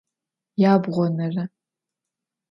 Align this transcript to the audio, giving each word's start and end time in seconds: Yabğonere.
Yabğonere. 0.61 1.45